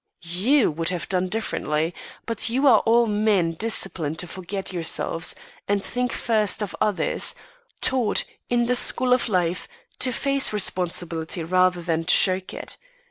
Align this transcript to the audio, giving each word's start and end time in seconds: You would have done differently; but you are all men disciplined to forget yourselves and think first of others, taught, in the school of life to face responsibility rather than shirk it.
You 0.31 0.71
would 0.71 0.89
have 0.89 1.07
done 1.07 1.29
differently; 1.29 1.93
but 2.25 2.49
you 2.49 2.65
are 2.65 2.79
all 2.87 3.05
men 3.05 3.51
disciplined 3.51 4.17
to 4.17 4.27
forget 4.27 4.73
yourselves 4.73 5.35
and 5.67 5.83
think 5.85 6.11
first 6.11 6.63
of 6.63 6.75
others, 6.81 7.35
taught, 7.81 8.23
in 8.49 8.65
the 8.65 8.73
school 8.73 9.13
of 9.13 9.29
life 9.29 9.67
to 9.99 10.11
face 10.11 10.51
responsibility 10.51 11.43
rather 11.43 11.83
than 11.83 12.07
shirk 12.07 12.51
it. 12.51 12.77